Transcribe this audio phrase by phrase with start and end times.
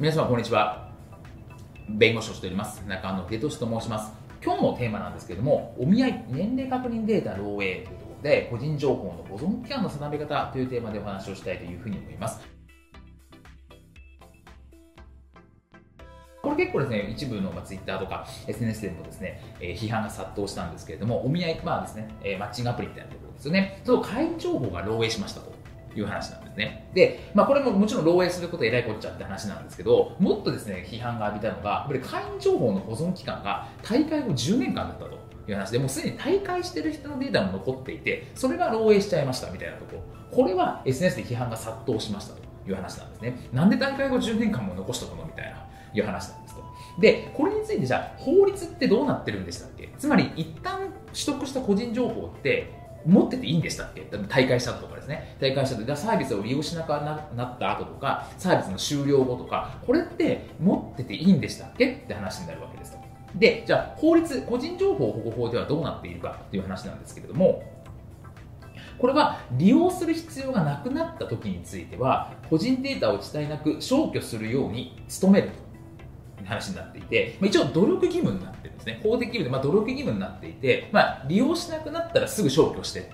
[0.00, 0.92] 皆様こんにちは。
[1.88, 2.84] 弁護士をしております。
[2.86, 4.12] 中野秀俊と申します。
[4.40, 12.38] 今日のテーマなんですけれどもお見合い年齢確認データ漏洩というころで個人情報の保存期間の定め方というテーマでお話をしたいというふうに思います。
[16.42, 25.57] これ結構ですね、一部の、まあ、ツイッターとか SNS でもですね、え、批判が殺到したんですけれども、お見合い、まあですね、え、マッチングアプリみたいなところですよね、その会員情報が漏洩しましたと。
[25.96, 26.90] いう話なんですね。
[26.94, 35.18] で、まあ、これももちろん漏洩することえらいこっちゃって話なんですけど、もっとですね、批判が浴びたのが、これ会員情報の保存期間が大会後10年間だったと
[35.48, 40.02] いう話で、もうすでに大会してる人のデータも残っていて、それが漏洩しちゃいましたみたいなところ。
[40.30, 43.48] これは SNS で批判が殺到しましたという話なんですね。
[43.52, 46.62] なんで大会後10年間も残しとくのみたいな、いう話なんですと。
[47.00, 49.88] で、これについてじゃあ、法律ってどうなってるんでしたっけ？
[49.96, 52.70] つまり、一旦取得した個人情報って、
[53.06, 54.06] 持ってていいんでしたっけ？
[54.28, 55.36] 大会したとかですね。
[55.40, 61.92] 大会したとか、サービスを利用しなくなった後とか、サービスの終了後とか、これって持ってていいんでしたっけ？
[61.92, 62.98] って話になるわけですと。
[63.34, 67.62] で、じゃあ、法律、個人情報保護法ではどうなっているかっていう話なんですけれども、
[68.98, 75.67] これは利用する必要がなくなった時については、個人データを遅滞なく消去するように努めると。
[76.48, 79.00] 話になっていて、まあ、一応努力義務になってるんですね。
[79.02, 83.04] 法的義務で、まあ、努力義務になっていて、まあ、利用しなくなったらすぐ消去してっ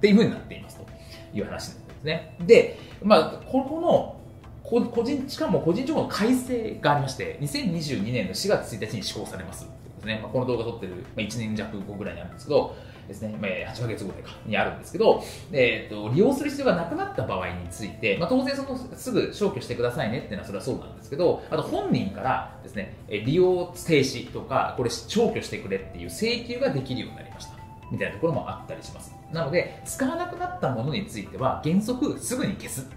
[0.00, 0.86] ていうふうになっていますと
[1.34, 2.36] いう話なんですね。
[2.40, 4.16] で、まあ、ここの
[4.62, 9.70] 個人、しかも個人情報の改正がありまして、2022年の4月1日に施行されますで
[10.02, 10.20] すね。
[10.22, 12.74] まあ、この動画撮ってる1年弱後ぐらいにあるんですけど、
[13.12, 27.52] ですね、まあ、8ヶ月ぐらいかにあるんですけど、えーと、利用する必要がなくなった場合について、まあ、当然そのすぐ消去してくださいねっていうのはそれはそうなんですけど、あと本人からですね、利用停止とか、これ消去してくれっていう請求ができるようになりました。
[27.90, 29.14] みたいなところもあったりします。
[29.32, 32.88] なので、使わなくなったものについては原則すぐに消す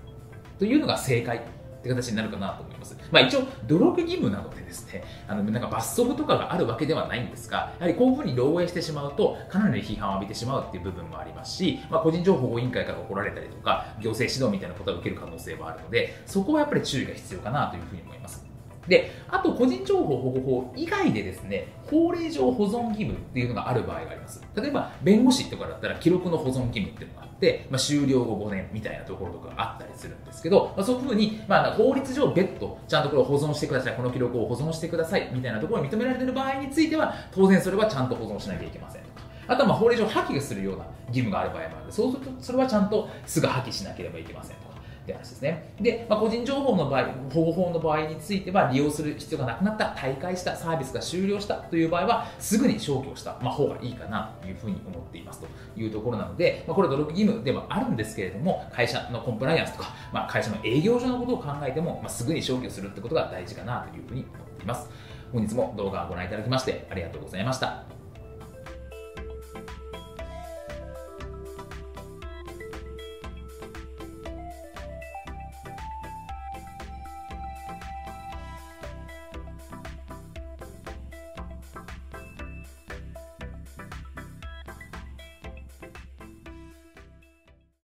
[0.57, 1.41] というのが正解
[1.85, 2.97] って形になるかなと思います。
[3.11, 18.54] まあ、一応、努力義務なのでですね、あのなんか罰則とかがあるわけではないんですが、やはりこういうふうに漏洩してしまうと、かなり批判を浴びてしまうっていう部分もありますし、まあ、個人情報委員会から怒られたりとか、行政指導みたいなことを受ける可能性もあるので、そこはやっぱり注意が必要かなというふうに思います。
[18.87, 24.41] で、あと個人情報保護法以外でですね、法令上保存義務っていうのがある場合があります。
[24.55, 39.01] 例えば、弁護士とかだったら記録の保存義務っていうのがあって、まあ、終了後5年みたいなところとかあったりするんですけど、まあ、そういうふうに、まあ、法律上別途、ちゃんとこれを保存してください、この記録を保存してくださいみたいなところに認められている場合については、当然それはちゃんと保存しなきゃいけません。
[39.47, 44.74] あとはまあ法令上破棄するような義務がある場合もあるので、そうするとそれはちゃんとすぐ破棄しなければいけませんとか。
[45.05, 45.73] って話ですね。
[45.79, 55.47] で、まあ、個人情報の場合、保護法の場合については、利用する必要がなくなった、大会した、サービスが終了したという場合は、すぐに消去した、まあ、方がいいかなというふうに思っていますと
[55.79, 64.89] いうところなので、まあ、これは努力義務ではあるんですけれども、会社のコンプライアンスとか、まあ、会社の営業上のことを考えても、まあ、すぐに消去するってことが大事かなというふうに思っています。
[65.31, 68.04] 本日も動画をご覧いただきましてありがとうございました。